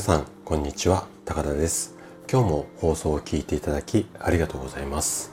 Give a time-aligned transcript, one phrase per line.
[0.00, 1.04] さんこんにちは。
[1.26, 1.94] 高田です。
[2.32, 5.30] 今日も放送を聞いていただきありがとうございます。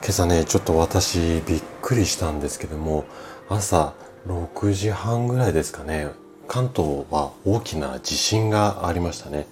[0.00, 3.04] 今朝ねちょっと私びっくりしたんですけども
[3.48, 3.94] 朝
[4.28, 6.10] 6時半ぐらいですかね。
[6.46, 9.48] 関東は大きな地震がありましたね。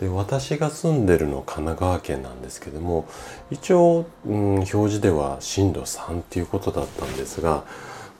[0.00, 3.08] で私が住んでるの神奈川県なんですけども
[3.50, 7.64] 一応、うん、表示では震度3っていうことだったんですが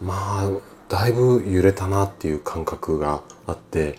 [0.01, 0.51] まあ
[0.89, 3.99] だいぶ揺れたなっていう感覚があって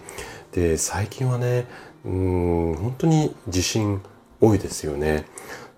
[0.53, 1.67] で最近はね
[2.05, 4.01] うん本当に地震
[4.41, 5.25] 多いですよね。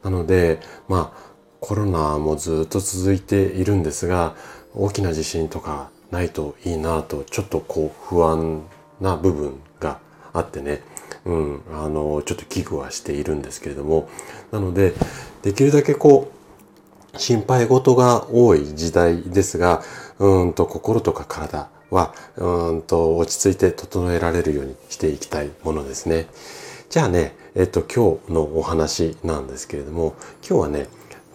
[0.04, 4.36] なのでまあコロナもずっと続いているんですが
[4.74, 8.62] 大きな地震とかないといいなとちょっとこう不安
[9.00, 10.00] な部分が
[10.34, 10.82] あってね。
[11.26, 14.10] うん、あの、ちょっと危惧はしているんですけれども、
[14.52, 14.94] なので、
[15.44, 19.84] できるだけこう、心配事が多い時代ですが、
[20.20, 26.28] うんと心とか体は、うんと落ち着いて整えられるようにしていきたいものですね。
[26.90, 30.16] じゃあね、えっと、今日のお話なんですけれども、
[30.48, 30.88] 今日はね、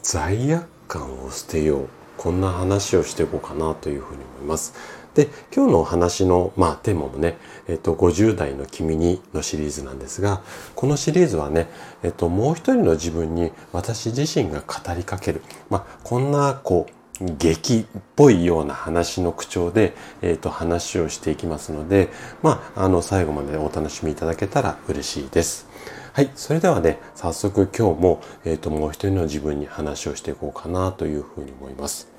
[0.03, 1.89] 罪悪感を捨てよう。
[2.17, 4.75] こんな話をしていこうかなというふうに思います。
[5.15, 7.39] で、今日のお話の、まあ、テーマもね、
[7.69, 10.43] えっと、50代の君にのシリーズなんですが、
[10.75, 11.69] このシリーズはね、
[12.03, 22.09] えっと、もう一人の自分に私自身が語りかける、まあ、こんな、こう、劇っぽいような話の口調で、えっと、話をしていきますので、
[22.43, 25.67] まあ、あの、最後までお楽しみいただけたら嬉しいです。
[26.13, 26.31] はい。
[26.35, 32.17] それではね、早速今日も、えっ、と、もう一人の自分に話をしていこうかなというふうに思います。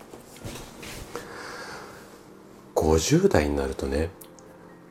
[2.77, 4.11] 50代になるとね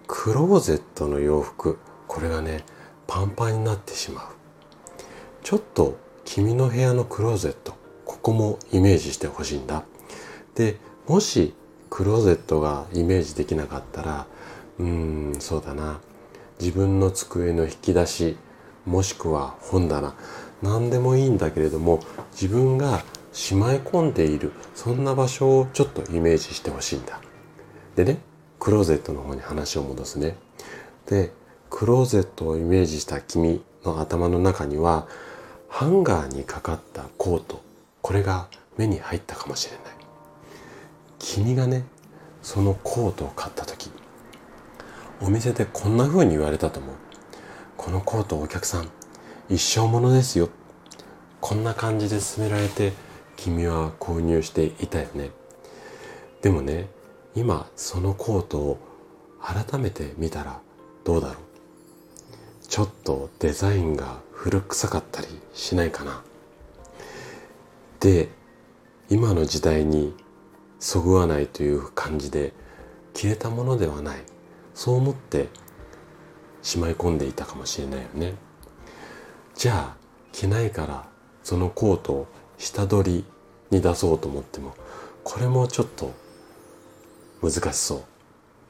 [0.08, 2.64] クローゼットの洋服これがね
[3.06, 4.26] パンパンになってしまう
[5.44, 9.84] ちょっと君の部屋のクローゼットここもイメージしてほしいんだ
[10.56, 11.54] でもし
[11.88, 14.26] クローゼットがイメージできなかったら
[14.78, 16.00] うんそうだな。
[16.58, 18.36] 自分の机の引き出し
[18.86, 20.14] もしくは本棚。
[20.62, 22.00] 何でもいいんだけれども
[22.32, 27.20] 自分がしまい込んでいるそんな場所をちょっとイメージしてほしいんだ。
[27.94, 28.18] でね
[28.58, 30.36] クローゼットの方に話を戻すね。
[31.06, 31.32] で
[31.68, 35.06] クローゼットをイメージした君の頭の中には
[35.68, 37.62] ハンガーにかかったコート。
[38.00, 39.95] これが目に入ったかもしれない。
[41.28, 41.84] 君がね
[42.40, 43.90] そのコートを買った時
[45.20, 46.94] お店でこんな風に言われたと思う。
[47.76, 48.88] このコートお客さん
[49.48, 50.48] 一生ものですよ。
[51.40, 52.92] こんな感じで勧められて
[53.36, 55.30] 君は購入していたよね。
[56.42, 56.88] でもね
[57.34, 58.78] 今そのコートを
[59.40, 60.60] 改めて見たら
[61.04, 61.36] どうだろう。
[62.68, 66.22] ちょっとデザインが古臭かったりしないかな。
[67.98, 68.28] で
[69.10, 70.14] 今の時代に
[70.78, 72.52] そぐわないという感じで
[73.14, 74.18] 消えたものではない
[74.74, 75.48] そう思って
[76.62, 78.34] しまい込んでいたかもしれないよね
[79.54, 79.96] じゃあ
[80.32, 81.08] 着ないから
[81.42, 82.26] そのコートを
[82.58, 83.24] 下取り
[83.70, 84.74] に出そうと思っても
[85.24, 86.12] これもちょっと
[87.42, 88.04] 難しそ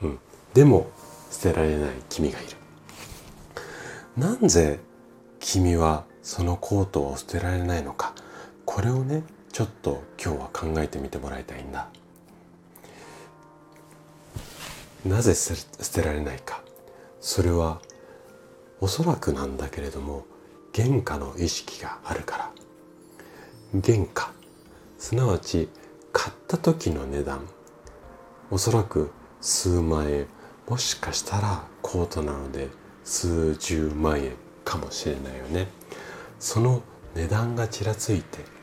[0.01, 0.07] う。
[0.07, 0.19] うん。
[0.55, 0.91] でも、
[1.31, 2.49] 捨てられない君がいる。
[4.17, 4.81] なんで
[5.39, 8.15] 君はそのコートを捨てられないのか。
[8.65, 9.23] これをね、
[9.57, 11.89] ちょっと今日は考えてみてもらいたいんだ。
[15.07, 15.55] なぜ捨
[15.95, 16.61] てられないか。
[17.23, 17.81] それは
[18.83, 20.27] おそらくなんだけれども
[20.75, 22.53] 原価の意識があるか
[23.73, 23.81] ら。
[23.83, 24.31] 原価。
[24.99, 25.71] すなわち
[26.13, 27.41] 買った時の値段。
[28.51, 30.27] おそらく数万円。
[30.69, 32.69] もしかしたらコートなので
[33.05, 34.33] 数十万円
[34.67, 35.69] かもしれないよね。
[36.39, 36.83] その
[37.15, 38.55] 値段がちらついて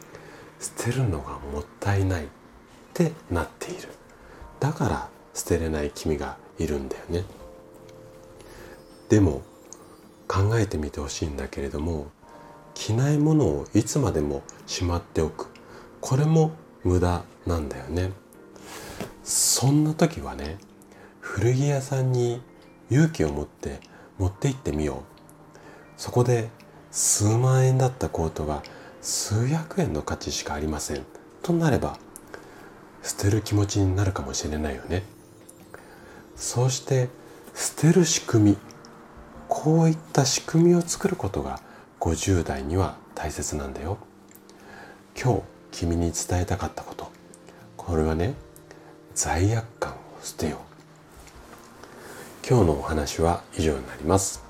[0.63, 2.27] 捨てるのがもったいないっ
[2.93, 3.89] てなっている。
[4.61, 7.25] だから捨てれない君がいるんだよね。
[9.09, 9.41] でも
[10.27, 12.07] 考えてみてほしいんだけれども
[12.73, 15.47] 着ないものをいつまでもしまっておく。
[15.99, 16.51] これも
[16.83, 18.11] 無駄なんだよね。
[19.23, 20.57] そんな時はね
[21.19, 22.41] 古着屋さんに
[22.89, 23.81] 勇気を持って
[24.17, 24.97] 持って行ってみよう。
[25.97, 26.49] そこで
[26.89, 28.63] 数万円だったコートが
[29.03, 31.05] 数百円の価値しかありません。
[31.41, 31.97] となれば
[33.03, 35.03] 捨てる気持ちになるかもしれないよね。
[36.37, 37.09] そうして
[37.53, 38.57] 捨てる仕組み
[39.49, 41.59] こういった仕組みを作ることが
[41.99, 43.97] 50代には大切なんだよ。
[45.21, 45.41] 今日
[45.71, 47.11] 君に伝えたかったこと。
[47.75, 48.35] これはね
[49.13, 50.59] 罪悪感を捨てよう。
[52.47, 54.41] 今日のお話は以上になります。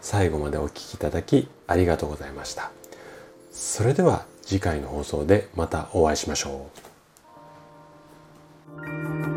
[0.00, 2.72] 最後までお聴きいただきありがとうございました。
[3.50, 6.70] それでは次回の放送でまたお会いしましょ
[9.26, 9.29] う。